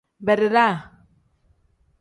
[0.27, 0.75] Beredaa.